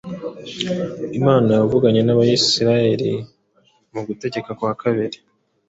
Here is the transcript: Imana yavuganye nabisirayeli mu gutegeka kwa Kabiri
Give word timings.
Imana 1.19 1.49
yavuganye 1.59 2.01
nabisirayeli 2.03 3.11
mu 3.93 4.01
gutegeka 4.07 4.49
kwa 4.59 4.73
Kabiri 4.81 5.17